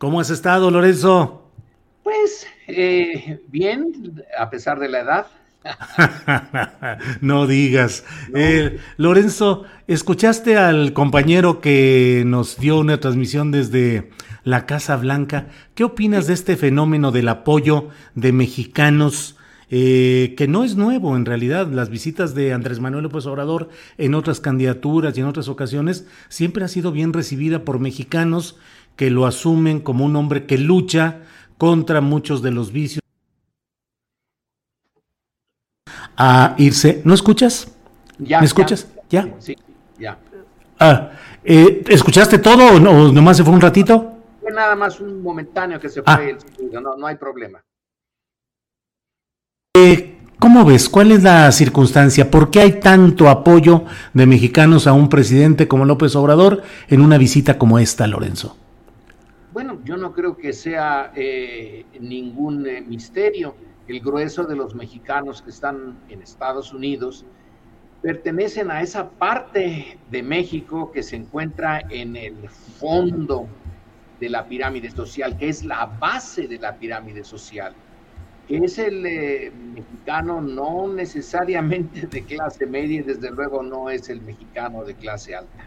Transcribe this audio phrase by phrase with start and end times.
[0.00, 1.52] ¿Cómo has estado, Lorenzo?
[2.02, 5.26] Pues eh, bien, a pesar de la edad.
[7.20, 8.06] no digas.
[8.34, 14.08] Eh, Lorenzo, ¿escuchaste al compañero que nos dio una transmisión desde
[14.42, 15.48] la Casa Blanca?
[15.74, 19.36] ¿Qué opinas de este fenómeno del apoyo de mexicanos?
[19.72, 21.68] Eh, que no es nuevo en realidad.
[21.68, 26.64] Las visitas de Andrés Manuel López Obrador en otras candidaturas y en otras ocasiones siempre
[26.64, 28.58] ha sido bien recibida por mexicanos
[28.96, 31.22] que lo asumen como un hombre que lucha
[31.58, 33.00] contra muchos de los vicios.
[36.16, 37.00] A irse.
[37.04, 37.72] ¿No escuchas?
[38.18, 38.88] Ya, ¿Me escuchas?
[39.08, 39.28] ¿Ya?
[39.38, 39.56] Sí,
[39.98, 40.18] ya.
[40.78, 41.10] Ah,
[41.44, 44.12] eh, ¿Escuchaste todo o no, nomás se fue un ratito?
[44.40, 46.16] Fue nada más un momentáneo que se Ah.
[46.16, 47.60] fue el no, no hay problema.
[49.76, 50.88] Eh, ¿Cómo ves?
[50.88, 52.30] ¿Cuál es la circunstancia?
[52.30, 53.84] ¿Por qué hay tanto apoyo
[54.14, 58.56] de mexicanos a un presidente como López Obrador en una visita como esta, Lorenzo?
[59.90, 63.56] Yo no creo que sea eh, ningún eh, misterio.
[63.88, 67.26] El grueso de los mexicanos que están en Estados Unidos
[68.00, 73.48] pertenecen a esa parte de México que se encuentra en el fondo
[74.20, 77.74] de la pirámide social, que es la base de la pirámide social,
[78.46, 84.08] que es el eh, mexicano no necesariamente de clase media y desde luego no es
[84.08, 85.66] el mexicano de clase alta.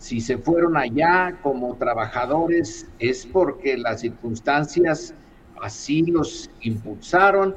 [0.00, 5.14] Si se fueron allá como trabajadores es porque las circunstancias
[5.60, 7.54] así los impulsaron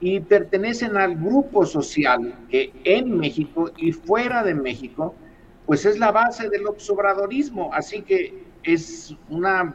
[0.00, 5.14] y pertenecen al grupo social que en México y fuera de México,
[5.66, 9.72] pues es la base del observadorismo, así que es una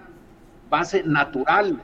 [0.69, 1.81] base natural.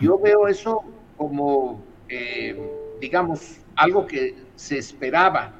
[0.00, 0.84] Yo veo eso
[1.16, 2.56] como, eh,
[3.00, 5.52] digamos, algo que se esperaba.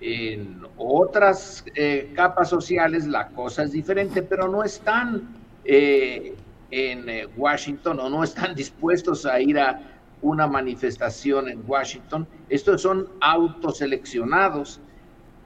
[0.00, 5.36] En otras eh, capas sociales la cosa es diferente, pero no están
[5.68, 6.34] eh,
[6.70, 9.80] en eh, Washington o no están dispuestos a ir a
[10.22, 12.26] una manifestación en Washington.
[12.48, 14.80] Estos son autoseleccionados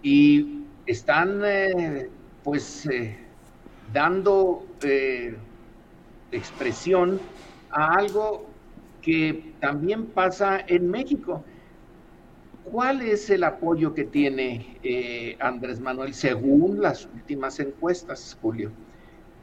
[0.03, 2.09] y están eh,
[2.43, 2.89] pues
[3.93, 4.65] dando
[6.33, 7.21] expresión
[7.71, 8.47] a algo
[9.03, 11.45] que también pasa en México.
[12.71, 18.71] ¿Cuál es el apoyo que tiene eh, Andrés Manuel según las últimas encuestas, Julio?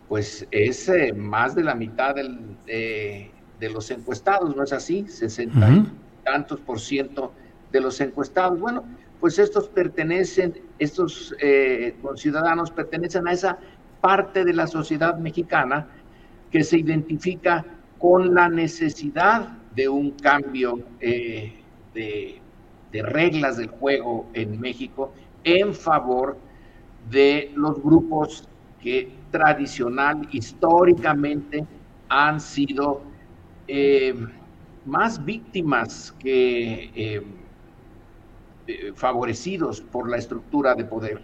[0.07, 5.05] Pues es eh, más de la mitad del, de, de los encuestados, ¿no es así?
[5.07, 5.87] 60 y Ujú.
[6.23, 7.33] tantos por ciento
[7.71, 8.59] de los encuestados.
[8.59, 8.85] Bueno,
[9.19, 13.57] pues estos pertenecen, estos eh, conciudadanos pertenecen a esa
[13.99, 15.87] parte de la sociedad mexicana
[16.49, 17.66] que se identifica
[17.97, 21.61] con la necesidad de un cambio eh,
[21.93, 22.41] de,
[22.91, 25.11] de reglas del juego en México
[25.43, 26.37] en favor
[27.09, 28.47] de los grupos
[28.81, 31.66] que tradicional, históricamente,
[32.09, 33.01] han sido
[33.67, 34.16] eh,
[34.85, 37.22] más víctimas que eh,
[38.67, 41.22] eh, favorecidos por la estructura de poder.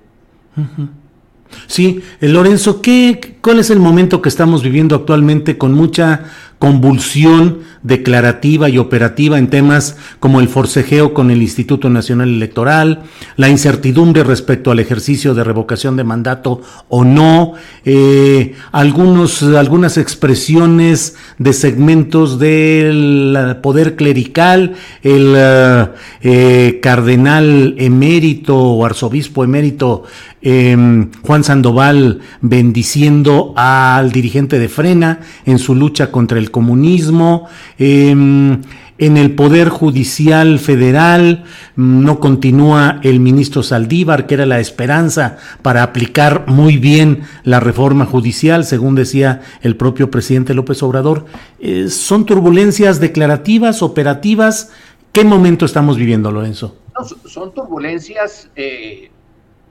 [1.67, 6.25] Sí, Lorenzo, ¿qué, ¿cuál es el momento que estamos viviendo actualmente con mucha
[6.59, 13.03] convulsión declarativa y operativa en temas como el forcejeo con el Instituto Nacional Electoral,
[13.35, 17.53] la incertidumbre respecto al ejercicio de revocación de mandato o no,
[17.85, 29.43] eh, algunos, algunas expresiones de segmentos del poder clerical, el eh, cardenal emérito o arzobispo
[29.43, 30.05] emérito
[30.45, 37.47] Em, Juan Sandoval bendiciendo al dirigente de Frena en su lucha contra el comunismo.
[37.77, 38.61] Em,
[38.97, 41.43] en el Poder Judicial Federal
[41.75, 48.05] no continúa el ministro Saldívar, que era la esperanza para aplicar muy bien la reforma
[48.05, 51.25] judicial, según decía el propio presidente López Obrador.
[51.59, 54.71] Eh, ¿Son turbulencias declarativas, operativas?
[55.11, 56.77] ¿Qué momento estamos viviendo, Lorenzo?
[57.25, 59.09] son turbulencias eh,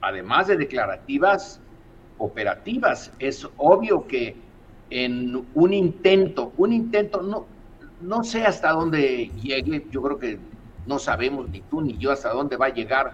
[0.01, 1.61] además de declarativas,
[2.17, 3.11] operativas.
[3.19, 4.35] Es obvio que
[4.89, 7.45] en un intento, un intento, no,
[8.03, 10.39] no sé hasta dónde llegue, yo creo que
[10.85, 13.13] no sabemos ni tú ni yo hasta dónde va a llegar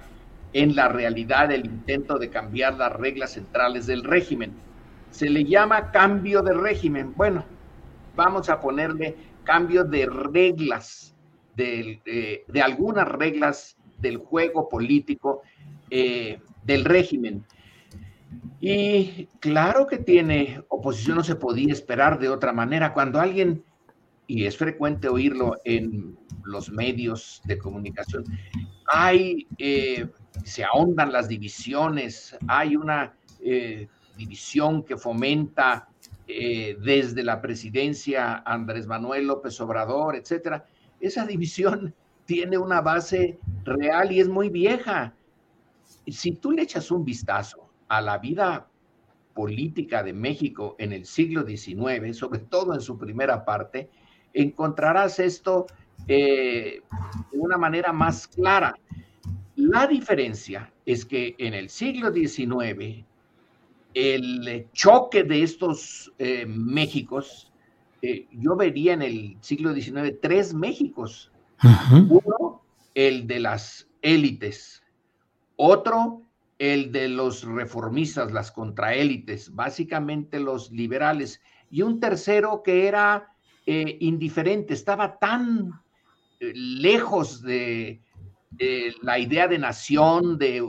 [0.53, 4.51] en la realidad el intento de cambiar las reglas centrales del régimen.
[5.11, 7.13] Se le llama cambio de régimen.
[7.15, 7.45] Bueno,
[8.15, 11.15] vamos a ponerle cambio de reglas,
[11.55, 15.41] de, de algunas reglas del juego político
[15.89, 17.43] eh, del régimen.
[18.61, 22.93] Y claro que tiene oposición, no se podía esperar de otra manera.
[22.93, 23.63] Cuando alguien,
[24.29, 28.23] y es frecuente oírlo en los medios de comunicación,
[28.85, 30.07] hay, eh,
[30.43, 35.89] se ahondan las divisiones, hay una eh, división que fomenta
[36.27, 40.63] eh, desde la presidencia Andrés Manuel López Obrador, etcétera.
[40.99, 45.15] Esa división tiene una base real y es muy vieja
[46.05, 48.67] si tú le echas un vistazo a la vida
[49.33, 53.89] política de México en el siglo XIX, sobre todo en su primera parte,
[54.33, 55.67] encontrarás esto
[56.07, 56.81] eh,
[57.31, 58.75] de una manera más clara.
[59.55, 63.05] La diferencia es que en el siglo XIX,
[63.93, 67.51] el choque de estos eh, Méxicos,
[68.01, 71.31] eh, yo vería en el siglo XIX tres Méxicos.
[71.91, 72.61] Uno,
[72.95, 74.81] el de las élites,
[75.57, 76.21] otro,
[76.57, 81.41] el de los reformistas, las contraélites, básicamente los liberales.
[81.69, 83.33] Y un tercero que era
[83.71, 85.71] eh, indiferente, estaba tan
[86.39, 88.01] eh, lejos de,
[89.03, 90.67] la idea de nación de,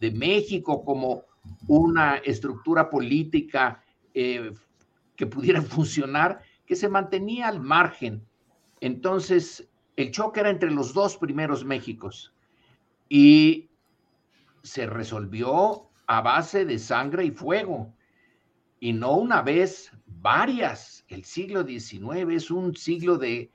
[0.00, 1.24] de, México como
[1.66, 3.84] una estructura política
[4.14, 4.54] eh,
[5.16, 8.26] que pudiera funcionar, que se mantenía al margen.
[8.80, 12.32] Entonces, el choque era entre los dos primeros Méxicos.
[13.10, 13.68] Y
[14.62, 17.92] se resolvió a base de sangre y fuego.
[18.80, 21.04] Y no una vez, varias.
[21.08, 23.50] El siglo XIX es un siglo de...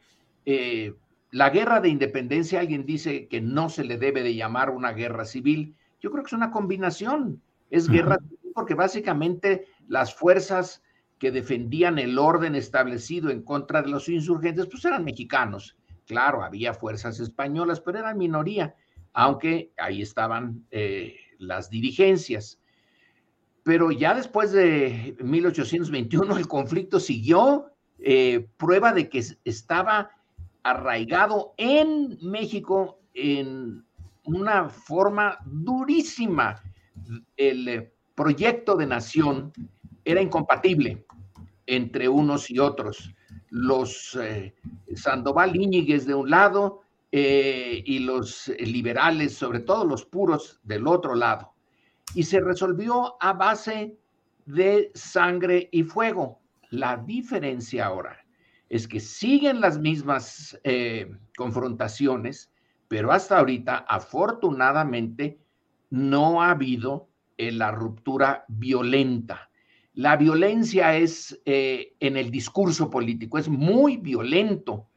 [0.45, 0.93] Eh,
[1.31, 5.25] la guerra de independencia, alguien dice que no se le debe de llamar una guerra
[5.25, 5.75] civil.
[5.99, 7.41] Yo creo que es una combinación.
[7.71, 10.83] Es guerra civil porque básicamente las fuerzas
[11.17, 15.75] que defendían el orden establecido en contra de los insurgentes, pues eran mexicanos.
[16.05, 18.75] Claro, había fuerzas españolas, pero eran minoría
[19.13, 22.59] aunque ahí estaban eh, las dirigencias.
[23.63, 30.11] Pero ya después de 1821 el conflicto siguió, eh, prueba de que estaba
[30.63, 33.85] arraigado en México en
[34.25, 36.61] una forma durísima.
[37.37, 39.53] El proyecto de nación
[40.03, 41.05] era incompatible
[41.65, 43.13] entre unos y otros.
[43.49, 44.53] Los eh,
[44.95, 46.83] Sandoval Íñiguez de un lado,
[47.15, 51.52] eh, y los liberales, sobre todo los puros, del otro lado.
[52.15, 53.97] Y se resolvió a base
[54.45, 56.41] de sangre y fuego.
[56.69, 58.17] La diferencia ahora
[58.69, 62.51] es que siguen las mismas eh, confrontaciones,
[62.87, 65.39] pero hasta ahorita, afortunadamente,
[65.89, 69.49] no ha habido eh, la ruptura violenta.
[69.93, 74.87] La violencia es en el discurso político, es muy violento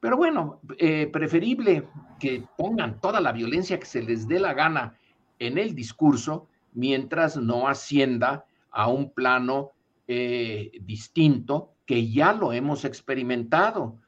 [0.00, 1.86] pero bueno, eh, preferible
[2.18, 4.98] que pongan toda la violencia que se les dé la gana
[5.38, 9.72] en el discurso mientras no ascienda a un plano
[10.06, 13.98] eh, distinto que ya lo hemos experimentado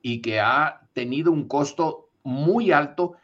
[0.00, 3.14] y que ha tenido un costo muy alto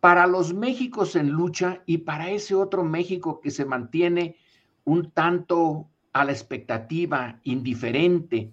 [0.00, 4.36] para los Méxicos en lucha y para ese otro México que se mantiene
[4.84, 8.52] un tanto a la expectativa, indiferente.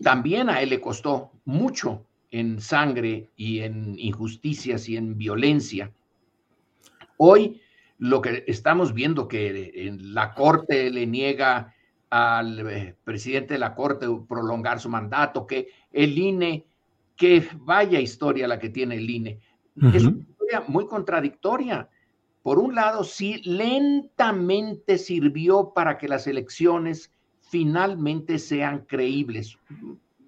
[0.00, 5.92] También a él le costó mucho en sangre y en injusticias y en violencia.
[7.16, 7.60] Hoy
[7.98, 11.74] lo que estamos viendo que en la Corte le niega
[12.10, 16.66] al eh, presidente de la Corte prolongar su mandato, que el INE,
[17.16, 19.40] que vaya historia la que tiene el INE.
[19.92, 21.88] Es una historia muy contradictoria.
[22.42, 27.10] Por un lado, sí, lentamente sirvió para que las elecciones
[27.40, 29.58] finalmente sean creíbles.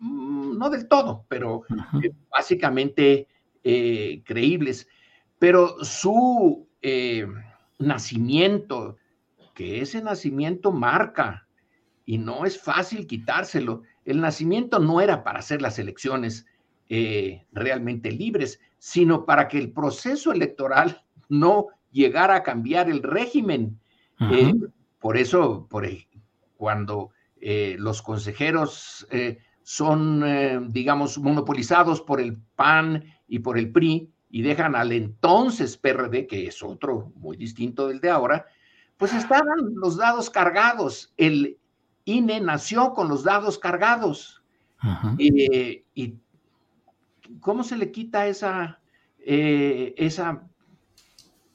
[0.00, 1.62] Mm, no del todo, pero
[2.02, 3.28] eh, básicamente
[3.62, 4.88] eh, creíbles.
[5.38, 6.66] Pero su
[7.78, 8.96] nacimiento,
[9.54, 11.46] que ese nacimiento marca
[12.04, 13.82] y no es fácil quitárselo.
[14.04, 16.46] El nacimiento no era para hacer las elecciones
[16.88, 23.78] eh, realmente libres, sino para que el proceso electoral no llegara a cambiar el régimen.
[24.32, 24.54] Eh,
[24.98, 25.86] por eso, por,
[26.56, 29.06] cuando eh, los consejeros
[29.62, 36.26] son, digamos, monopolizados por el PAN y por el PRI y dejan al entonces PRD,
[36.26, 38.46] que es otro muy distinto del de ahora,
[38.96, 41.12] pues estaban los dados cargados.
[41.16, 41.58] El,
[42.08, 44.42] INE nació con los dados cargados.
[45.18, 46.14] Eh, ¿Y
[47.40, 48.80] cómo se le quita esa,
[49.18, 50.42] eh, esa,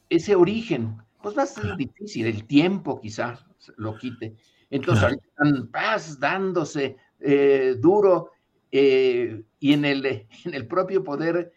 [0.09, 0.97] ese origen?
[1.23, 3.39] Pues va a ser difícil, el tiempo quizá
[3.77, 4.35] lo quite.
[4.69, 8.31] Entonces, ahorita están dándose eh, duro
[8.69, 11.51] y en el, en el propio poder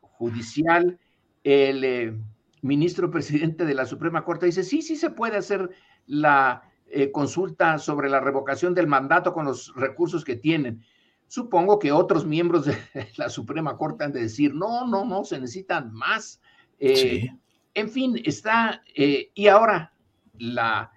[0.00, 0.98] judicial,
[1.44, 2.20] el
[2.62, 5.70] ministro presidente de la Suprema Corte dice, sí, sí se puede hacer
[6.06, 10.84] la eh, consulta sobre la revocación del mandato con los recursos que tienen.
[11.26, 12.76] Supongo que otros miembros de
[13.16, 16.40] la Suprema Corte han de decir, no, no, no, se necesitan más.
[16.78, 17.28] Eh,
[17.74, 19.92] en fin, está, eh, y ahora
[20.38, 20.92] la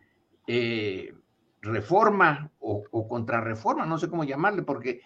[1.62, 5.01] reforma o, o, contrarreforma, no sé cómo llamarle, porque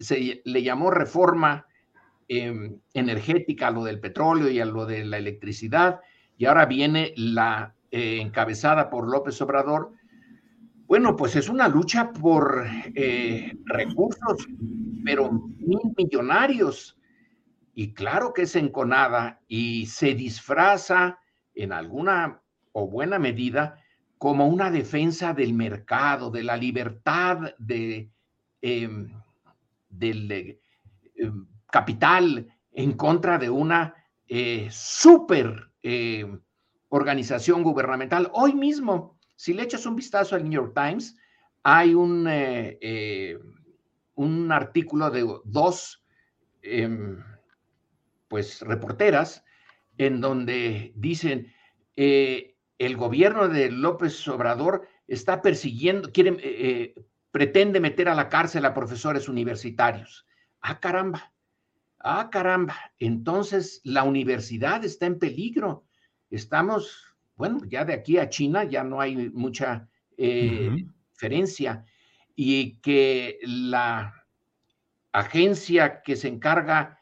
[0.00, 1.66] se le llamó reforma
[2.28, 6.00] em, energética a lo del petróleo y a lo de la electricidad,
[6.36, 9.92] y ahora viene la encabezada por López Obrador,
[10.88, 14.48] bueno, pues es una lucha por eh, recursos,
[15.04, 16.98] pero mil millonarios.
[17.74, 21.18] Y claro que es enconada y se disfraza
[21.54, 22.40] en alguna
[22.72, 23.84] o buena medida
[24.16, 28.10] como una defensa del mercado, de la libertad de,
[28.62, 29.12] em,
[29.90, 30.58] del
[31.16, 33.94] em, capital en contra de una
[34.26, 36.40] eh, super em,
[36.88, 38.30] organización gubernamental.
[38.34, 41.16] Hoy mismo si le echas un vistazo al New York Times,
[41.62, 43.38] hay un, eh, eh,
[44.16, 46.04] un artículo de dos
[46.60, 47.22] em,
[48.26, 49.44] pues, reporteras
[49.96, 51.54] en donde dicen,
[51.94, 56.94] eh, el gobierno de López Obrador está persiguiendo, quiere,
[57.30, 60.26] pretende meter a la cárcel a profesores universitarios.
[60.60, 61.32] Ah, caramba.
[62.00, 62.76] Ah, caramba.
[62.98, 65.84] Entonces la universidad está en peligro.
[66.30, 70.70] Estamos bueno, ya de aquí a China ya no hay mucha eh,
[71.12, 71.84] diferencia
[72.34, 74.12] y que la
[75.12, 76.98] agencia que se encarga,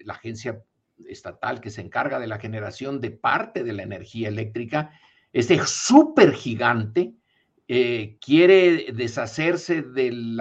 [0.00, 0.62] la agencia
[1.08, 4.90] estatal que se encarga de la generación de parte de la energía eléctrica,
[5.32, 7.14] este súper gigante,
[7.66, 10.38] eh, quiere deshacerse del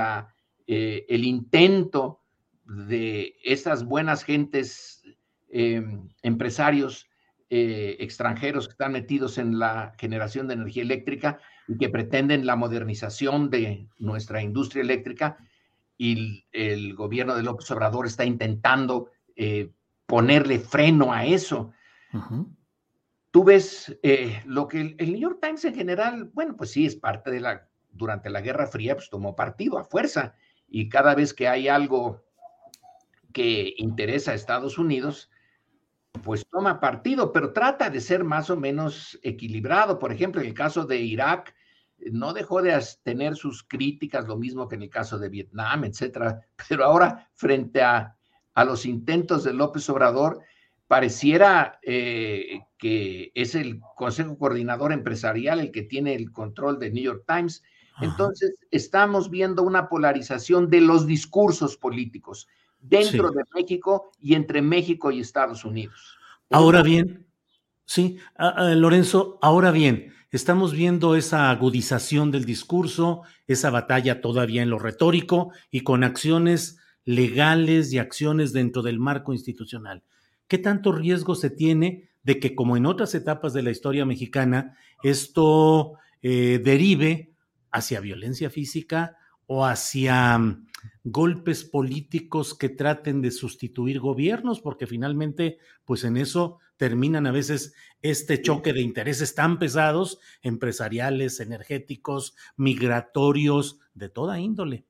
[0.68, 2.19] eh, intento
[2.70, 5.04] de esas buenas gentes,
[5.50, 7.08] em, empresarios
[7.50, 12.56] eh, extranjeros que están metidos en la generación de energía eléctrica y que pretenden la
[12.56, 15.38] modernización de nuestra industria eléctrica
[15.98, 19.72] y el, gobierno de López Obrador está intentando eh,
[20.06, 21.72] ponerle freno a eso.
[23.32, 26.86] Tú ves eh, lo que el, el, New York Times en general, bueno, pues sí,
[26.86, 30.36] es parte de la, durante la Guerra Fría, pues tomó partido a fuerza
[30.68, 32.24] y cada vez que hay algo
[33.34, 35.30] que interesa a Estados Unidos,
[36.24, 40.00] pues toma partido, pero trata de ser más o menos equilibrado.
[40.00, 41.56] Por ejemplo, en el caso de Irak,
[42.12, 46.42] no dejó de tener sus críticas, lo mismo que en el caso de Vietnam, etcétera.
[46.70, 48.16] Pero ahora, frente a,
[48.66, 50.42] los intentos de López Obrador,
[50.86, 57.04] pareciera eh, que es el Consejo Coordinador Empresarial el que tiene el control de New
[57.04, 57.64] York Times.
[58.02, 65.12] Entonces, estamos viendo una polarización de los discursos políticos dentro de México y entre México
[65.12, 66.18] y Estados Unidos.
[66.50, 67.28] Ahora bien,
[67.86, 74.80] sí, Lorenzo, ahora bien, estamos viendo esa agudización del discurso, esa batalla todavía en lo
[74.80, 80.04] retórico y con acciones legales y acciones dentro del marco institucional.
[80.48, 84.76] ¿Qué tanto riesgo se tiene de que, como en otras etapas de la historia mexicana,
[85.04, 87.34] esto eh, derive
[87.72, 89.18] hacia violencia física
[89.52, 90.68] o hacia mm,
[91.04, 97.74] golpes políticos que traten de sustituir gobiernos, porque finalmente, pues en eso terminan a veces
[98.04, 104.86] este choque de intereses tan pesados, empresariales, energéticos, migratorios, de toda índole.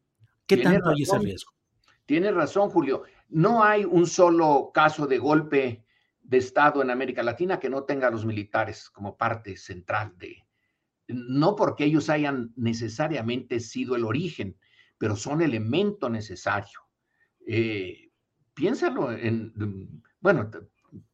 [0.46, 1.54] ¿Qué tanto hay ese riesgo?
[2.06, 3.04] Tiene razón, Julio.
[3.30, 5.86] No hay un solo caso de golpe
[6.22, 10.44] de Estado en América Latina que no tenga a los militares como parte central de,
[11.10, 14.56] no porque ellos hayan necesariamente sido el origen,
[14.98, 16.80] pero son elemento necesario.
[17.46, 18.12] Eh,
[18.54, 20.50] piénsalo en, bueno,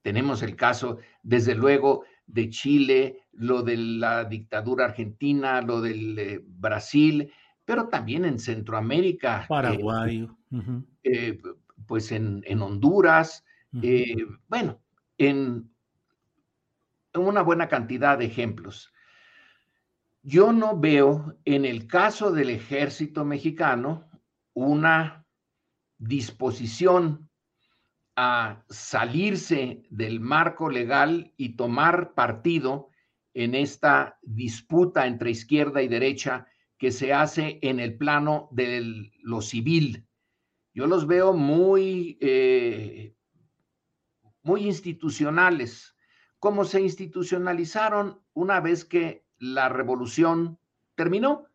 [0.01, 6.41] tenemos el caso, desde luego, de Chile, lo de la dictadura argentina, lo del eh,
[6.43, 7.31] Brasil,
[7.63, 9.43] pero también en Centroamérica.
[9.43, 10.27] Eh, Paraguay.
[11.03, 11.41] Eh,
[11.87, 13.43] pues en, Honduras,
[14.47, 14.81] bueno,
[15.17, 15.69] en
[17.13, 18.91] una buena cantidad de ejemplos.
[20.27, 24.09] Yo no veo en el caso del ejército mexicano
[24.55, 25.23] una
[25.99, 27.29] disposición
[28.15, 32.89] a salirse del marco legal y tomar partido
[33.35, 36.47] en esta disputa entre izquierda y derecha
[36.79, 40.07] que se hace en el plano de lo civil.
[40.73, 43.13] Yo los veo muy, eh,
[44.41, 45.95] muy institucionales,
[46.39, 50.57] como se institucionalizaron una vez que la revolución
[50.95, 51.47] terminó.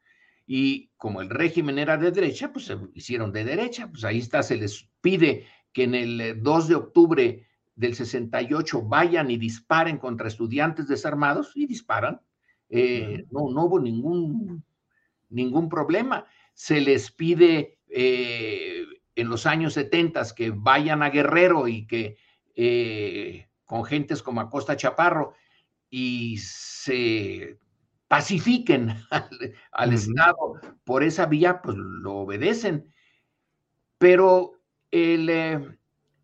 [0.46, 4.42] Y como el régimen era de derecha, pues se hicieron de derecha, pues ahí está,
[4.42, 7.46] se les pide que en el 2 eh, de octubre
[7.76, 12.20] del 68 vayan y disparen contra estudiantes desarmados y disparan.
[12.68, 14.64] Eh, no, no hubo ningún,
[15.28, 16.26] ningún problema.
[16.52, 18.84] Se les pide eh,
[19.14, 22.16] en los años 70 que vayan a Guerrero y que
[23.64, 25.34] con gentes como Acosta Chaparro
[25.88, 27.58] y se
[28.10, 28.96] pacifiquen
[29.70, 32.92] al, Estado por esa vía, pues lo obedecen.
[33.98, 35.78] Pero el, eh,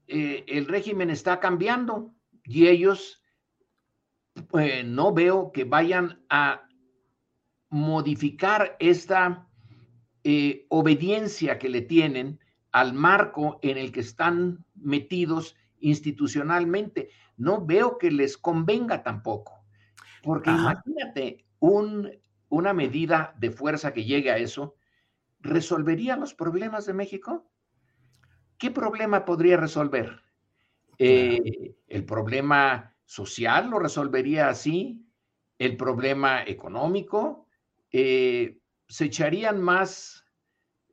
[0.08, 2.12] eh, el régimen está cambiando
[2.42, 3.22] y ellos
[4.58, 6.66] eh, no veo que vayan a
[7.70, 9.46] modificar esta
[10.68, 12.40] obediencia que le tienen
[12.72, 17.10] al marco en el que están metidos institucionalmente.
[17.36, 19.64] No veo que les convenga tampoco,
[20.24, 22.10] porque imagínate un,
[22.48, 24.76] una medida de fuerza que llegue a eso,
[25.40, 27.50] ¿resolvería los problemas de México?
[28.58, 30.22] ¿qué problema podría resolver?
[30.98, 35.04] Eh, ¿El problema social lo resolvería así?
[35.58, 37.46] ¿El problema económico?
[37.90, 38.58] Eh,
[38.88, 40.24] ¿Se echarían más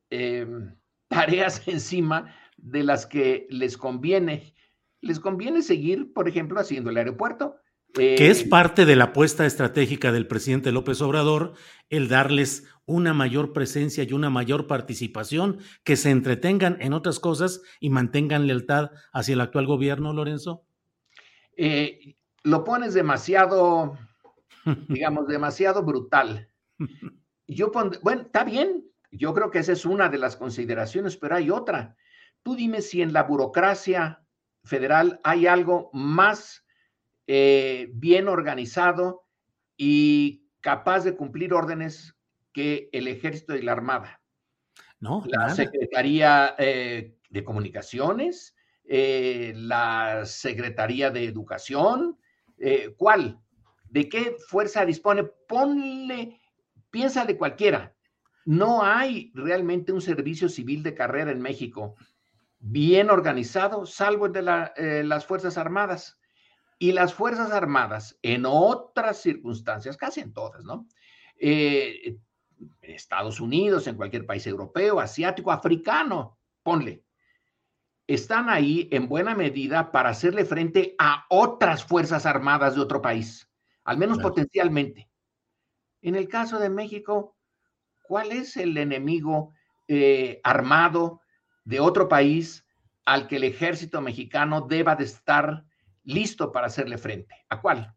[0.10, 0.75] em,
[1.08, 4.55] tareas encima de las que les conviene?
[5.01, 7.57] Les conviene seguir, por ejemplo, haciendo el aeropuerto,
[7.94, 11.53] que es eh, parte de la apuesta estratégica del presidente López Obrador,
[11.90, 17.62] el darles una mayor presencia y una mayor participación, que se entretengan en otras cosas
[17.79, 20.66] y mantengan lealtad hacia el actual gobierno, Lorenzo?
[21.56, 23.98] Eh, lo pones demasiado,
[24.90, 26.50] digamos, demasiado brutal.
[27.48, 31.51] Yo bueno, está bien, yo creo que esa es una de las consideraciones, pero hay
[31.51, 31.96] otra.
[32.42, 34.24] Tú dime si en la burocracia
[34.64, 36.66] federal hay algo más
[37.27, 39.24] eh, bien organizado
[39.77, 42.16] y capaz de cumplir órdenes
[42.51, 44.22] que el ejército y la armada.
[45.00, 48.55] No, la Secretaría eh, de Comunicaciones,
[48.86, 52.18] eh, la Secretaría de Educación,
[52.96, 53.40] ¿cuál?
[53.90, 55.25] ¿De qué fuerza dispone?
[55.25, 56.40] Ponle,
[56.90, 57.94] piensa de cualquiera.
[58.46, 61.96] No hay realmente un servicio civil de carrera en México
[62.59, 66.18] bien organizado, salvo el de las Fuerzas Armadas.
[66.83, 70.85] Y las Fuerzas Armadas, en otras circunstancias, casi en todas, ¿no?
[71.39, 72.17] Eh,
[72.81, 77.05] Estados Unidos, en cualquier país europeo, asiático, africano, ponle,
[78.05, 83.50] están ahí en buena medida para hacerle frente a otras Fuerzas Armadas de otro país,
[83.85, 85.09] al menos potencialmente.
[86.01, 87.37] En el caso de México,
[88.01, 89.53] ¿cuál es el enemigo
[89.87, 91.22] eh, armado
[91.63, 92.65] de otro país
[93.05, 95.63] al que el ejército mexicano deba de estar
[96.03, 97.46] listo para hacerle frente.
[97.50, 97.94] ¿A cuál?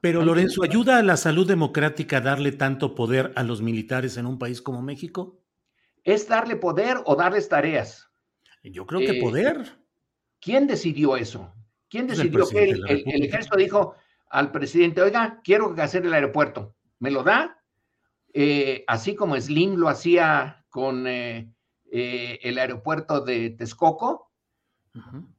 [0.00, 4.38] Pero Lorenzo, ¿ayuda a la salud democrática darle tanto poder a los militares en un
[4.38, 5.40] país como México?
[6.04, 8.08] ¿Es darle poder o darles tareas?
[8.62, 9.78] Yo creo que eh, poder.
[10.40, 11.52] ¿Quién decidió eso?
[11.88, 12.84] ¿Quién decidió que el,
[13.24, 13.94] ejército dijo
[14.28, 16.76] al presidente, oiga, quiero hacer el aeropuerto?
[16.98, 17.62] ¿Me lo da?
[18.34, 21.52] Eh, así como Slim lo hacía con eh,
[21.90, 24.32] el aeropuerto de Texcoco.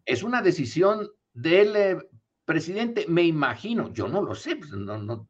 [0.06, 1.98] Es una decisión del eh,
[2.46, 5.28] presidente, me imagino, yo no lo sé, pues, no, no,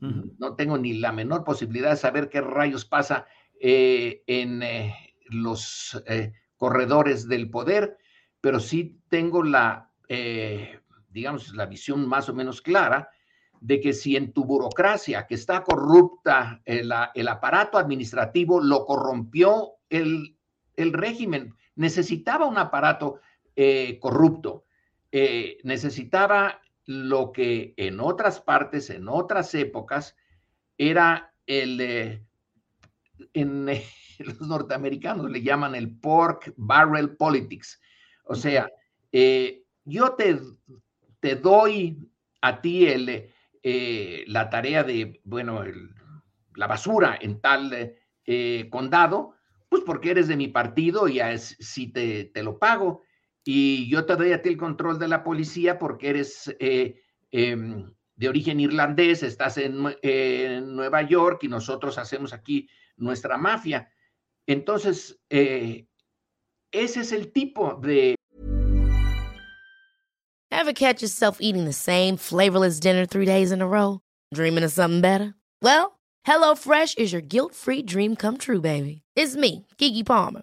[0.00, 3.26] no tengo ni la menor posibilidad de saber qué rayos pasa
[3.60, 4.62] eh, en
[5.26, 6.02] los
[6.56, 7.96] corredores del poder,
[8.40, 9.92] pero sí tengo la,
[11.10, 13.10] digamos, la visión más o menos clara
[13.60, 19.74] de que si en tu burocracia, que está corrupta, el, el aparato administrativo lo corrompió
[19.90, 20.36] el,
[20.76, 23.20] el, régimen, necesitaba un aparato
[24.00, 24.64] corrupto,
[25.12, 30.16] necesitaba lo que en otras partes, en otras épocas,
[30.76, 32.24] era el, eh,
[33.34, 33.66] en
[34.18, 37.80] los norteamericanos le llaman el pork barrel politics.
[38.24, 38.68] O sea,
[39.12, 40.40] eh, yo te,
[41.20, 43.30] te, doy a ti el,
[43.62, 45.62] eh, la tarea de, bueno,
[46.56, 47.94] la basura en tal
[48.70, 49.34] condado,
[49.68, 53.02] pues porque eres de mi partido y si te, te lo pago
[53.44, 57.00] y yo te doy a ti el control de la policía porque eres eh,
[57.30, 63.90] em, de origen irlandés, estás en, Nueva York y nosotros hacemos aquí nuestra mafia.
[64.46, 65.86] Entonces, eh,
[66.70, 68.14] ese es el tipo de...
[70.50, 74.00] Ever catch yourself eating the same flavorless dinner three days in a row?
[74.34, 75.34] Dreaming of something better?
[75.62, 79.02] Well, HelloFresh is your guilt-free dream come true, baby.
[79.16, 80.42] It's me, Kiki Palmer.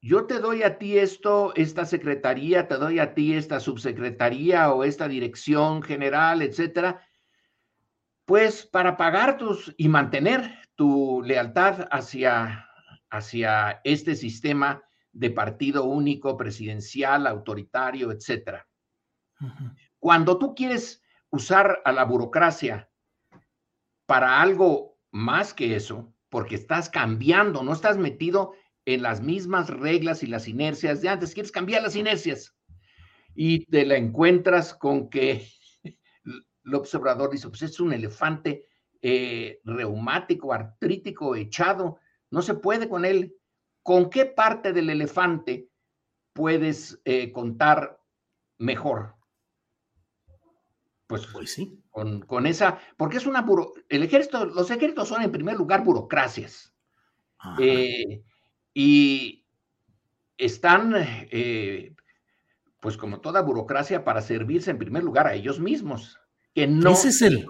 [0.00, 4.84] Yo te doy a ti esto, esta secretaría, te doy a ti esta subsecretaría o
[4.84, 7.04] esta dirección general, etcétera,
[8.24, 12.68] pues para pagar tus y mantener tu lealtad hacia,
[13.10, 14.82] hacia este sistema
[15.12, 18.68] de partido único, presidencial, autoritario, etcétera.
[19.98, 22.88] Cuando tú quieres usar a la burocracia
[24.06, 28.52] para algo más que eso, porque estás cambiando, no estás metido
[28.88, 31.34] en las mismas reglas y las inercias de antes.
[31.34, 32.56] Quieres cambiar las inercias
[33.34, 35.46] y te la encuentras con que
[35.84, 38.66] el observador dice, pues es un elefante
[39.02, 41.98] eh, reumático, artrítico, echado,
[42.30, 43.36] no se puede con él.
[43.82, 45.68] ¿Con qué parte del elefante
[46.32, 48.00] puedes eh, contar
[48.56, 49.16] mejor?
[51.06, 51.78] Pues, pues sí.
[51.90, 53.44] Con, esa, porque es una,
[53.90, 56.74] el ejército, los ejércitos son en primer lugar burocracias.
[57.60, 58.22] Eh,
[58.80, 59.44] y
[60.36, 61.96] están, eh,
[62.78, 66.16] pues como toda burocracia, para servirse en primer lugar a ellos mismos.
[66.54, 66.92] Que no...
[66.92, 67.44] Ese es el,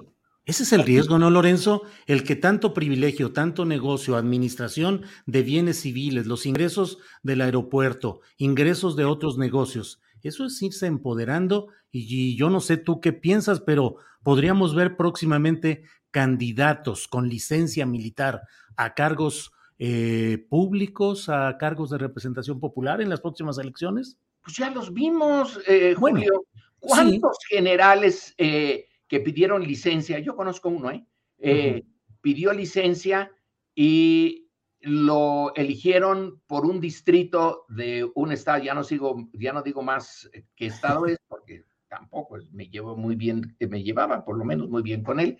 [0.46, 1.82] ese es el riesgo, ¿no, Lorenzo?
[2.06, 8.96] El que tanto privilegio, tanto negocio, administración de bienes civiles, los ingresos del aeropuerto, ingresos
[8.96, 13.96] de otros negocios, eso es irse empoderando y, yo no sé tú qué piensas, pero
[14.22, 18.44] podríamos ver próximamente candidatos con licencia militar
[18.78, 24.18] a cargos eh, públicos a cargos de representación popular en las próximas elecciones?
[24.42, 26.46] Pues ya los vimos, eh, Julio.
[26.80, 30.18] ¿Cuántos generales eh, que pidieron licencia?
[30.18, 31.84] Yo conozco uno, ¿eh?
[32.20, 33.30] Pidió licencia
[33.74, 34.48] y
[34.80, 40.30] lo eligieron por un distrito de un estado, ya no sigo, ya no digo más
[40.56, 44.82] qué estado es, porque tampoco me llevo muy bien, me llevaba por lo menos muy
[44.82, 45.38] bien con él,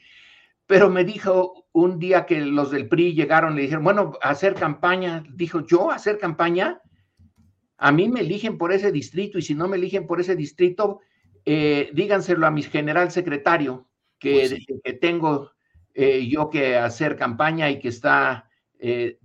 [0.69, 5.25] pero me dijo un día que los del PRI llegaron, le dijeron, bueno, hacer campaña,
[5.35, 6.83] dijo, yo hacer campaña,
[7.79, 11.01] a mí me eligen por ese distrito y si no me eligen por ese distrito,
[11.47, 15.53] eh, díganselo a mi general secretario que, pues tengo
[15.95, 19.19] eh, yo que hacer campaña y que está eh,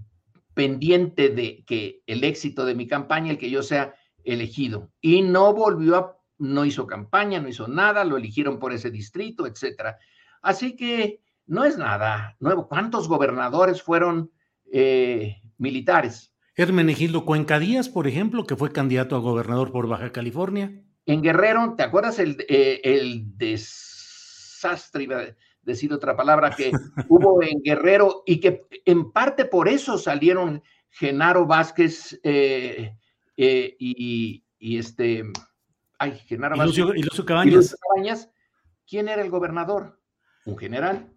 [0.54, 4.94] pendiente de que el éxito de mi campaña, el que yo sea elegido.
[5.02, 9.46] Y no volvió a, no hizo campaña, no hizo nada, lo eligieron por ese distrito,
[9.46, 9.98] etcétera.
[10.42, 12.68] Así que no es nada nuevo.
[12.68, 14.32] ¿Cuántos gobernadores fueron
[14.72, 16.34] eh, militares?
[16.56, 20.72] Hermenegildo Cuenca Díaz, por ejemplo, que fue candidato a gobernador por Baja California.
[21.06, 26.72] En Guerrero, ¿te acuerdas el, eh, el desastre, iba a decir otra palabra, que
[27.10, 32.96] hubo en Guerrero y que en parte por eso salieron Genaro Vázquez eh,
[33.36, 34.44] Eh, y,
[34.78, 35.24] este,
[35.98, 37.76] ay, Genaro ¿Y Lucio, y Lucio Cabañas.
[37.90, 38.30] Cabañas.
[38.88, 40.00] ¿Quién era el gobernador?
[40.46, 41.13] Un general.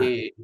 [0.00, 0.34] Eh,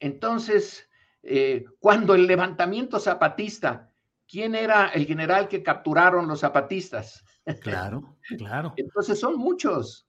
[0.00, 0.88] entonces,
[1.22, 3.90] eh, cuando el levantamiento zapatista,
[4.26, 7.24] ¿quién era el general que capturaron los zapatistas?
[7.60, 8.74] Claro, claro.
[8.76, 10.06] Entonces son muchos.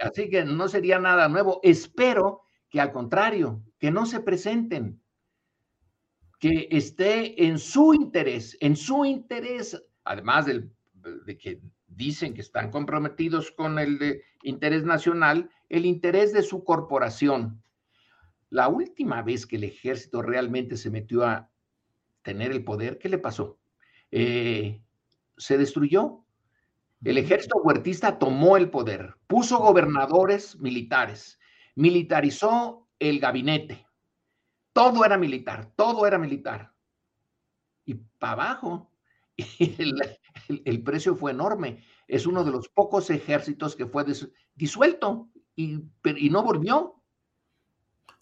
[0.00, 1.60] así que no sería nada nuevo.
[1.62, 5.02] Espero que al contrario, que no se presenten,
[6.38, 11.60] que esté en su interés, en su interés, además de que
[11.96, 17.62] dicen que están comprometidos con el interés nacional, el interés de su corporación.
[18.50, 21.50] La última vez que el ejército realmente se metió a
[22.22, 23.58] tener el poder, ¿qué le pasó?
[24.10, 24.82] Eh,
[25.36, 26.24] se destruyó.
[27.04, 31.40] El ejército huertista tomó el poder, puso gobernadores militares,
[31.74, 33.86] militarizó el gabinete.
[34.72, 36.72] Todo era militar, todo era militar.
[37.84, 38.92] Y para abajo,
[39.58, 39.94] el,
[40.84, 41.82] precio fue enorme.
[42.08, 44.04] Es uno de los pocos ejércitos que fue
[44.54, 45.80] disuelto y,
[46.30, 46.96] no volvió.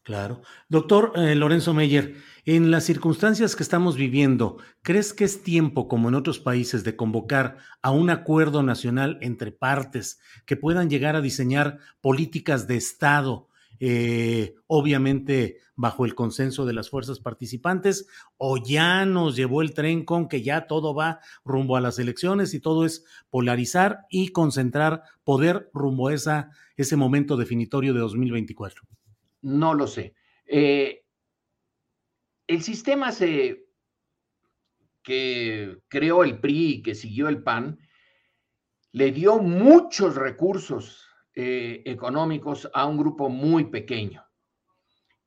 [0.03, 0.41] Claro.
[0.69, 6.09] Doctor eh, Lorenzo Meyer, en las circunstancias que estamos viviendo, ¿crees que es tiempo, como
[6.09, 11.21] en otros países, de convocar a un acuerdo nacional entre partes que puedan llegar a
[11.21, 13.50] diseñar políticas de Estado
[13.81, 20.05] eh, obviamente bajo el consenso de las fuerzas participantes, o ya nos llevó el tren
[20.05, 25.03] con que ya todo va rumbo a las elecciones y todo es polarizar y concentrar
[25.25, 28.83] poder rumbo a ese momento definitorio de 2024?
[29.43, 30.15] No lo sé.
[30.45, 31.03] Eh,
[32.47, 33.65] el sistema se,
[35.03, 37.79] que creó el PRI y que siguió el PAN
[38.93, 44.25] le dio muchos recursos eh, económicos a un grupo muy pequeño.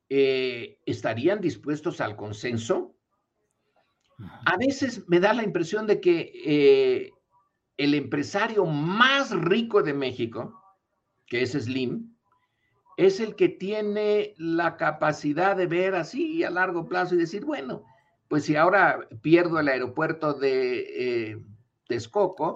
[0.08, 2.94] Eh, ¿Estarían dispuestos al consenso?
[4.44, 7.12] A veces me da la impresión de que eh,
[7.78, 10.62] el empresario más rico de México,
[11.26, 12.14] que es Slim,
[12.98, 17.82] es el que tiene la capacidad de ver así a largo plazo y decir, bueno,
[18.28, 21.42] pues si ahora pierdo el aeropuerto de
[21.86, 22.52] Texcoco,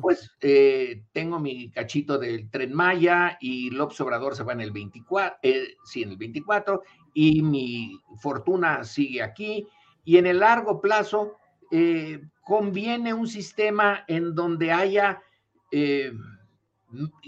[0.00, 4.70] pues eh, tengo mi cachito del tren Maya y López Obrador se va en el
[4.70, 9.66] 24, eh, sí, en el 24, y mi fortuna sigue aquí.
[10.04, 11.36] Y en el largo plazo
[11.70, 15.22] eh, conviene un sistema en donde haya,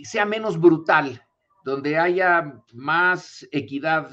[0.02, 1.22] sea menos brutal,
[1.64, 4.10] donde haya más equidad,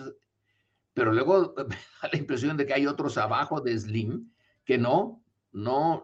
[0.93, 4.29] pero luego da la impresión de que hay otros abajo de Slim
[4.65, 6.03] que no, no,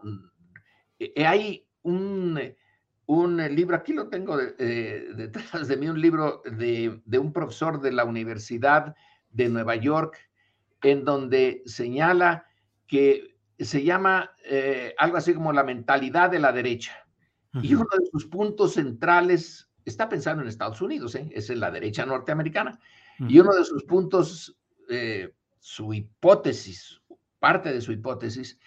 [1.16, 2.56] hay un, eh,
[3.06, 8.04] un, libro, aquí lo tengo detrás de mí, un libro de, un profesor de la
[8.04, 8.94] Universidad
[9.30, 10.18] de Nueva York,
[10.82, 12.46] en donde señala
[12.86, 14.32] que se llama
[14.98, 17.06] algo así como la mentalidad de la derecha.
[17.62, 22.04] Y uno de sus puntos centrales, está pensando en Estados Unidos, es en la derecha
[22.04, 22.78] norteamericana,
[23.18, 24.56] y uno de sus puntos,
[25.58, 27.00] su hipótesis,
[27.38, 28.58] parte de su hipótesis,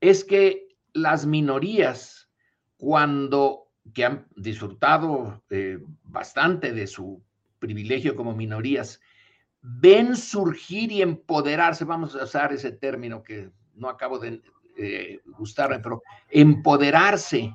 [0.00, 2.30] es que las minorías,
[2.76, 7.22] cuando que han disfrutado eh, bastante de su
[7.58, 9.00] privilegio como minorías,
[9.60, 14.40] ven surgir y empoderarse, vamos a usar ese término que no acabo de
[14.76, 17.54] eh, gustarme, pero empoderarse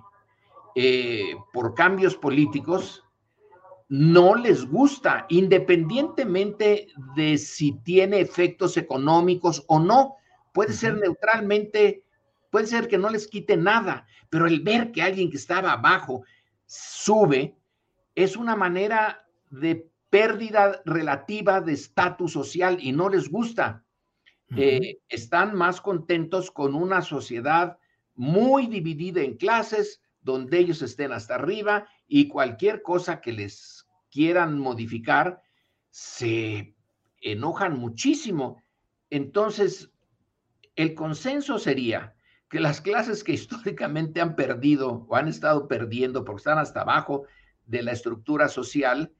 [0.75, 3.03] eh, por cambios políticos,
[3.89, 10.15] no les gusta, independientemente de si tiene efectos económicos o no.
[10.53, 12.03] Puede ser neutralmente
[12.49, 16.23] Puede ser que no les quite nada, pero el ver que alguien que estaba abajo
[16.65, 17.55] sube
[18.15, 23.83] es una manera de pérdida relativa de estatus social y no les gusta.
[24.55, 27.77] Eh, están más contentos con una sociedad
[28.15, 34.59] muy dividida en clases, donde ellos estén hasta arriba y cualquier cosa que les quieran
[34.59, 35.41] modificar,
[35.91, 36.75] se
[37.21, 38.61] enojan muchísimo.
[39.09, 39.91] Entonces,
[40.75, 42.15] el consenso sería,
[42.49, 47.25] que las clases que históricamente han perdido o han estado perdiendo porque están hasta abajo
[47.65, 49.13] de la estructura social,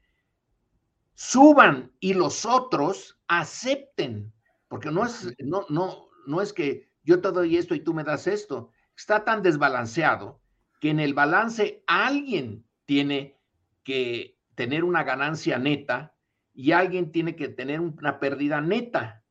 [1.13, 4.33] suban y los otros acepten,
[4.67, 8.03] porque no es, no, no, no es que yo te doy esto y tú me
[8.03, 10.41] das esto, está tan desbalanceado
[10.79, 13.37] que en el balance alguien tiene
[13.83, 16.15] que tener una ganancia neta
[16.53, 19.23] y alguien tiene que tener una pérdida neta.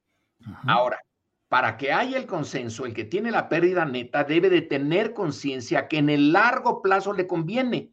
[0.66, 0.98] Ahora,
[1.48, 5.88] para que haya el consenso, el que tiene la pérdida neta debe de tener conciencia
[5.88, 7.92] que en el largo plazo le conviene,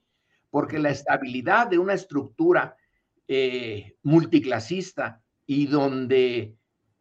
[0.50, 2.76] porque la estabilidad de una estructura
[3.28, 6.58] eh, multiclasista y donde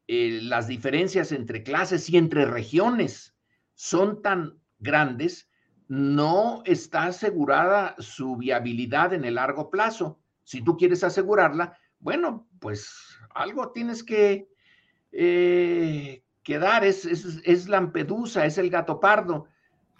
[0.07, 3.35] eh, las diferencias entre clases y entre regiones
[3.75, 5.51] son tan grandes,
[5.89, 10.21] no está asegurada su viabilidad en el largo plazo.
[10.43, 12.91] Si tú quieres asegurarla, bueno, pues
[13.35, 14.49] algo tienes que,
[15.13, 19.49] eh, dar, es, es, Lampedusa, es el gato pardo.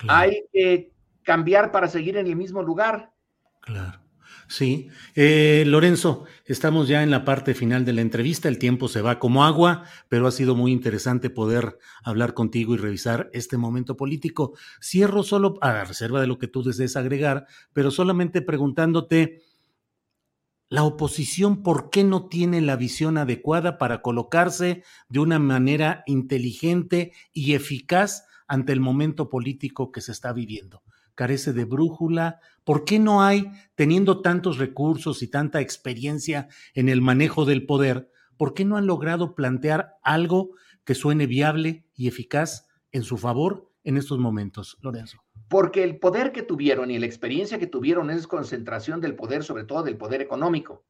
[0.09, 3.13] Hay que cambiar para seguir en el mismo lugar.
[3.61, 4.05] Claro.
[4.47, 9.01] Sí, eh, Lorenzo, estamos ya en la parte final de la entrevista, el tiempo se
[9.01, 13.97] va como agua, pero ha sido muy interesante poder hablar contigo y revisar este momento
[13.97, 14.55] político.
[14.83, 19.43] Cierro solo a reserva de lo que tú desees agregar, pero solamente preguntándote,
[20.75, 27.13] la oposición, ¿por qué no tiene la visión adecuada para colocarse de una manera inteligente
[27.33, 30.83] y eficaz ante el momento político que se está viviendo?
[31.15, 32.41] carece de brújula?
[32.65, 38.11] ¿Por qué no hay, teniendo tantos recursos y tanta experiencia en el manejo del poder,
[38.37, 43.71] por qué no han logrado plantear algo que suene viable y eficaz en su favor
[43.85, 45.24] en estos momentos, Lorenzo?
[45.55, 49.63] Porque el poder que tuvieron y la experiencia que tuvieron es concentración del poder, sobre
[49.63, 50.85] todo del poder económico.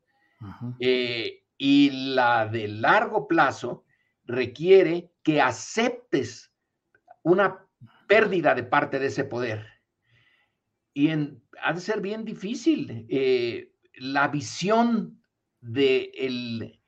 [0.80, 3.84] Eh, y la de largo plazo
[4.24, 6.50] requiere que aceptes
[7.22, 7.62] una
[8.06, 9.66] pérdida de parte de ese poder
[10.94, 13.04] y ha de ser bien difícil.
[13.10, 15.22] Eh, la visión
[15.60, 16.80] de el,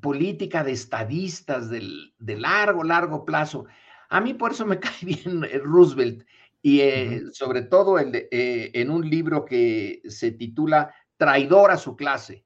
[0.00, 3.66] política de estadistas del, de largo, largo plazo.
[4.08, 6.26] A mí por eso me cae bien eh, Roosevelt
[6.66, 12.44] y eh, sobre todo el, en un libro que se titula Traidor a su clase,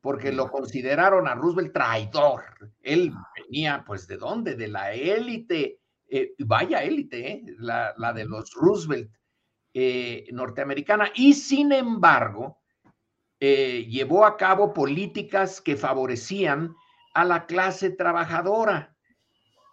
[0.00, 2.42] porque lo consideraron a Roosevelt traidor.
[2.80, 3.32] Él ah.
[3.36, 4.56] venía, pues, ¿de dónde?
[4.56, 5.78] De la élite,
[6.40, 9.12] vaya élite, la, la, de los Roosevelt.
[9.74, 12.58] Eh, norteamericana y sin embargo
[13.40, 16.74] eh, llevó a cabo políticas que favorecían
[17.14, 18.94] a la clase trabajadora.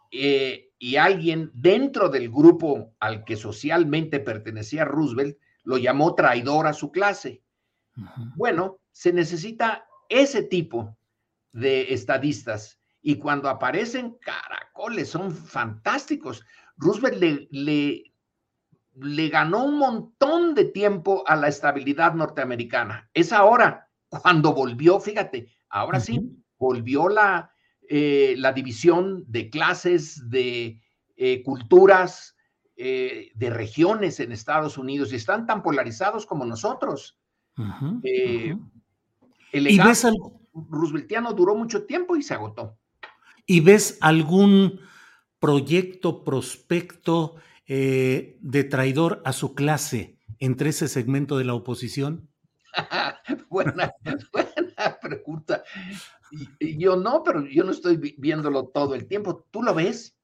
[0.09, 6.73] Eh, y alguien dentro del grupo al que socialmente pertenecía Roosevelt lo llamó traidor a
[6.73, 7.43] su clase.
[8.37, 10.97] Bueno, se necesita ese tipo
[11.51, 16.45] de estadistas y cuando aparecen caracoles son fantásticos.
[16.77, 18.13] Roosevelt le,
[18.93, 23.09] le ganó un montón de tiempo a la estabilidad norteamericana.
[23.13, 27.53] Es ahora cuando volvió, fíjate, ahora sí, volvió la,
[27.89, 30.81] eh, la división de clases, de
[31.17, 32.37] eh, culturas,
[32.77, 37.19] eh, de regiones en Estados Unidos y están tan polarizados como nosotros.
[39.51, 42.77] El legado rooseveltiano duró mucho tiempo y se agotó.
[43.45, 44.79] ¿Y ves algún
[45.39, 47.35] proyecto, prospecto
[47.67, 52.28] eh, de traidor a su clase entre ese segmento de la oposición?
[53.49, 53.93] buena,
[54.31, 55.63] buena pregunta.
[56.59, 59.45] Yo no, pero yo no estoy viéndolo todo el tiempo.
[59.51, 60.15] ¿Tú lo ves?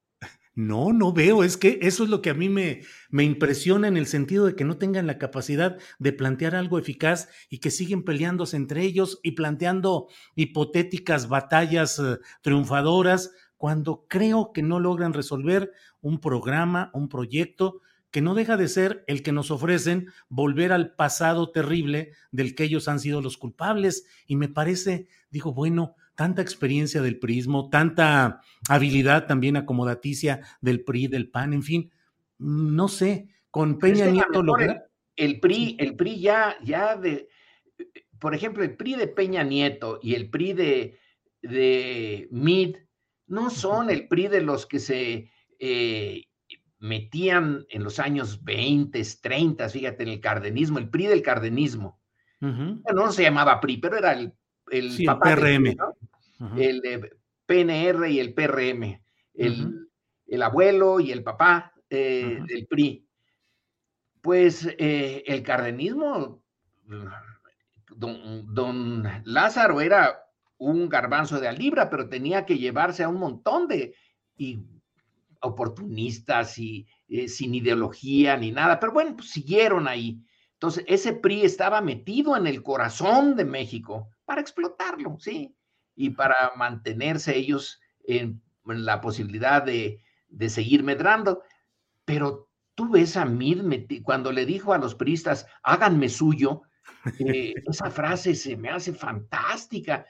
[0.54, 1.44] No, no veo.
[1.44, 2.80] Es que eso es lo que a mí me,
[3.10, 7.28] me impresiona en el sentido de que no tengan la capacidad de plantear algo eficaz
[7.50, 14.62] y que siguen peleándose entre ellos y planteando hipotéticas batallas eh, triunfadoras cuando creo que
[14.62, 17.80] no logran resolver un programa, un proyecto
[18.16, 22.64] que no deja de ser el que nos ofrecen volver al pasado terrible del que
[22.64, 24.06] ellos han sido los culpables.
[24.26, 31.08] Y me parece, digo, bueno, tanta experiencia del prismo, tanta habilidad también acomodaticia del PRI,
[31.08, 31.90] del PAN, en fin,
[32.38, 34.86] no sé, con Peña Nieto logra...
[35.14, 37.28] El, PRI, el PRI ya, ya de,
[38.18, 40.98] por ejemplo, el PRI de Peña Nieto y el PRI de,
[41.42, 42.76] de Mid
[43.26, 46.22] no son el PRI de los que se eh,
[46.86, 52.00] metían en los años 20, 30, fíjate, en el cardenismo, el PRI del cardenismo.
[52.40, 54.32] no se llamaba PRI, pero era el,
[54.70, 55.76] el, PRM.
[56.56, 57.10] El
[57.46, 59.00] PNR y el PRM,
[59.34, 63.06] el, abuelo y el papá eh, del PRI.
[64.20, 66.42] Pues eh, el cardenismo,
[67.96, 70.26] don, don Lázaro era
[70.58, 73.94] un garbanzo de a libra, pero tenía que llevarse a un montón de
[75.46, 80.20] oportunistas y eh, sin ideología ni nada, pero bueno, pues siguieron ahí.
[80.54, 85.54] Entonces, ese PRI estaba metido en el corazón de México para explotarlo, ¿sí?
[85.94, 90.00] Y para mantenerse ellos en, la posibilidad de,
[90.48, 91.42] seguir medrando.
[92.04, 93.62] Pero tú ves a Mid
[94.02, 96.62] cuando le dijo a los priistas, háganme suyo,
[97.18, 100.06] eh, esa frase se me hace fantástica.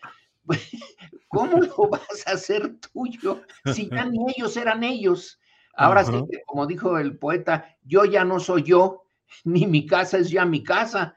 [1.28, 3.42] ¿Cómo lo vas a hacer tuyo
[3.74, 5.38] si ya ni ellos eran ellos?
[5.74, 6.12] Ahora sí,
[6.46, 9.04] como dijo el poeta, yo ya no soy yo,
[9.44, 11.16] ni mi casa es ya mi casa.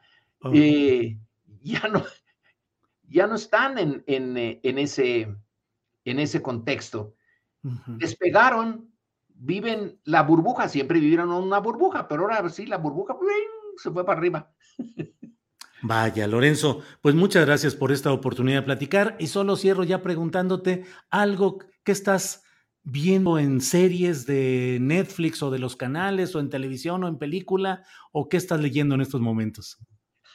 [0.54, 1.18] Eh,
[1.62, 2.04] ya, no,
[3.04, 5.34] ya no están en, en, ese,
[6.06, 7.16] en ese contexto.
[7.88, 8.90] Despegaron,
[9.28, 13.18] viven la burbuja, siempre vivieron una burbuja, pero ahora sí, la burbuja
[13.78, 14.54] se fue para arriba.
[15.82, 20.84] Vaya, Lorenzo, pues muchas gracias por esta oportunidad de platicar y solo cierro ya preguntándote
[21.10, 22.44] algo que estás
[22.84, 27.84] viendo en series de Netflix o de los canales o en televisión o en película
[28.12, 29.78] o qué estás leyendo en estos momentos.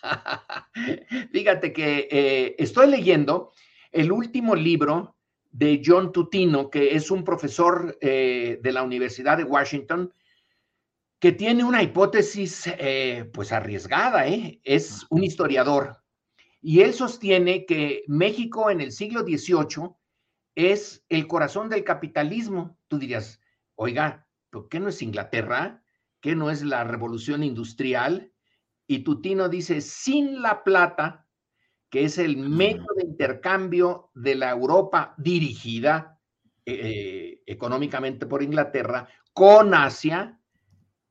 [1.32, 3.52] Fíjate que eh, estoy leyendo
[3.92, 5.16] el último libro
[5.50, 10.12] de John Tutino, que es un profesor eh, de la Universidad de Washington,
[11.24, 14.60] que tiene una hipótesis eh, pues arriesgada, ¿eh?
[14.62, 16.04] es un historiador.
[16.60, 19.94] Y él sostiene que México en el siglo XVIII
[20.54, 22.76] es el corazón del capitalismo.
[22.88, 23.40] Tú dirías,
[23.74, 25.82] oiga, ¿por qué no es Inglaterra?
[26.20, 28.30] ¿Qué no es la revolución industrial?
[28.86, 31.26] Y Tutino dice, sin la plata,
[31.88, 36.20] que es el medio de intercambio de la Europa dirigida
[36.66, 40.38] eh, económicamente por Inglaterra, con Asia,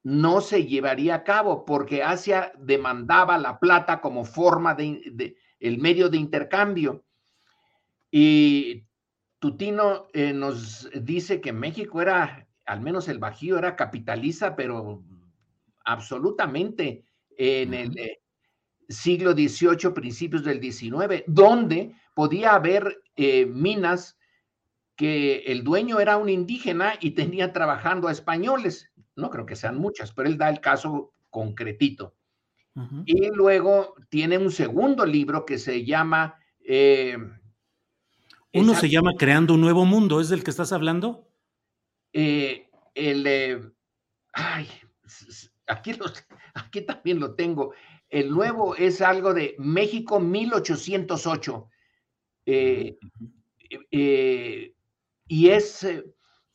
[0.04, 6.10] no se llevaría a cabo porque Asia demandaba la plata como forma de, el medio
[6.10, 7.06] de intercambio.
[8.12, 8.84] Y
[9.39, 15.04] Tutino eh, nos dice que México era, al menos el Bajío era capitalista, pero
[15.86, 17.06] absolutamente
[17.38, 18.22] en el eh,
[18.89, 24.18] siglo XVIII, principios del XIX, donde podía haber eh, minas
[24.95, 29.78] que el dueño era un indígena y tenía trabajando a españoles no creo que sean
[29.78, 32.16] muchas, pero él da el caso concretito.
[33.05, 36.39] Y luego tiene un segundo libro que se llama...
[36.66, 37.16] Eh,
[38.53, 41.30] Uno se llama Creando un Nuevo Mundo, ¿es del que estás hablando?
[42.14, 43.76] Eh, el...
[44.32, 44.68] ay,
[45.68, 45.91] aquí,
[46.55, 47.76] aquí también lo tengo.
[48.09, 51.70] El nuevo es algo de México 1808.
[52.47, 52.97] Eh,
[55.28, 55.88] y es,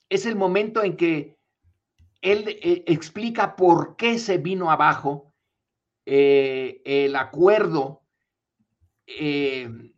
[0.08, 1.37] es el momento en que
[2.20, 5.34] él eh, explica por qué se vino abajo
[6.04, 8.02] eh, el acuerdo
[9.06, 9.92] eh,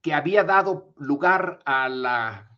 [0.00, 2.48] que había dado lugar a la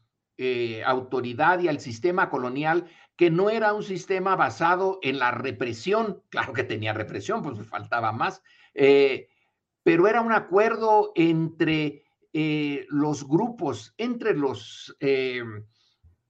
[0.84, 6.52] autoridad y al sistema colonial, que no era un sistema basado en la represión, claro
[6.52, 8.42] que tenía represión, pues faltaba más,
[8.72, 14.96] pero era un acuerdo entre los grupos, entre los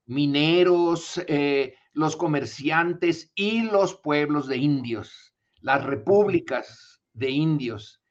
[0.05, 1.25] mineros,
[1.95, 8.03] los comerciantes y los pueblos de indios, las repúblicas de indios.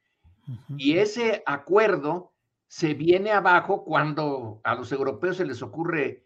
[0.76, 2.34] Y ese acuerdo
[2.66, 6.24] se viene abajo cuando a los europeos se les ocurre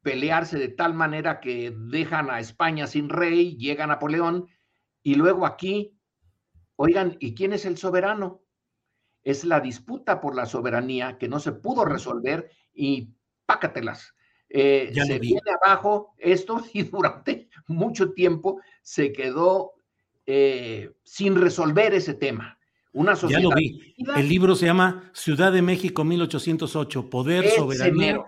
[0.00, 4.48] pelearse de tal manera que dejan a España sin rey, llega Napoleón,
[5.02, 5.98] y luego aquí,
[6.76, 8.42] oigan, ¿y quién es el soberano?
[9.24, 13.16] Es la disputa por la soberanía que no se pudo resolver y
[13.46, 14.15] pácatelas.
[14.48, 19.72] Eh, se viene abajo esto y durante mucho tiempo se quedó
[20.26, 22.58] eh, sin resolver ese tema.
[22.92, 23.94] Una sociedad ya lo vi.
[24.16, 28.24] El libro se llama Ciudad de México 1808, Poder, Soberanía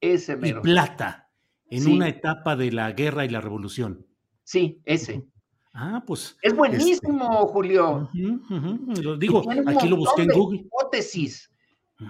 [0.00, 1.28] y Plata,
[1.68, 4.06] en una etapa de la guerra y la revolución.
[4.44, 5.24] Sí, ese.
[5.74, 6.36] Ah, pues.
[6.42, 8.10] Es buenísimo, este, Julio.
[9.02, 10.60] Lo digo, aquí lo busqué en Google.
[10.60, 11.51] Hipótesis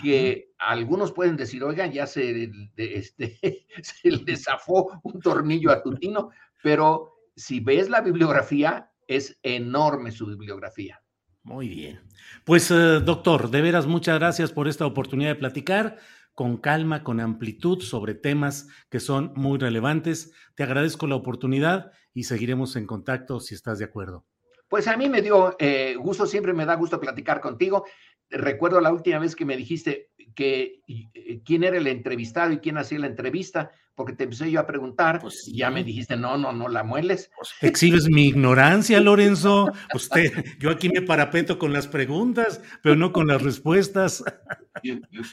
[0.00, 3.38] que algunos pueden decir, oigan, ya se, este,
[3.82, 6.30] se le zafó un tornillo a Tutino,
[6.62, 11.02] pero si ves la bibliografía, es enorme su bibliografía.
[11.42, 12.00] Muy bien.
[12.44, 15.98] Pues, eh, doctor, de veras, muchas gracias por esta oportunidad de platicar
[16.34, 20.32] con calma, con amplitud sobre temas que son muy relevantes.
[20.54, 24.24] Te agradezco la oportunidad y seguiremos en contacto si estás de acuerdo.
[24.68, 27.84] Pues a mí me dio eh, gusto, siempre me da gusto platicar contigo
[28.32, 32.78] recuerdo la última vez que me dijiste que eh, quién era el entrevistado y quién
[32.78, 36.38] hacía la entrevista, porque te empecé yo a preguntar pues y ya me dijiste, no,
[36.38, 37.30] no, no la mueles.
[37.36, 39.70] Pues, exhibes mi ignorancia, Lorenzo.
[39.94, 44.24] Usted, yo aquí me parapeto con las preguntas, pero no con las respuestas.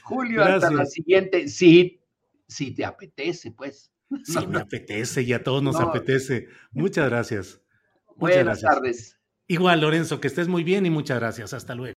[0.03, 2.01] Julio, hasta la siguiente, sí,
[2.47, 3.91] sí te apetece, pues.
[4.23, 6.47] Sí, me apetece y a todos nos apetece.
[6.71, 7.61] Muchas gracias.
[8.15, 9.19] Muchas Buenas tardes.
[9.47, 11.53] Igual, Lorenzo, que estés muy bien y muchas gracias.
[11.53, 11.98] Hasta luego.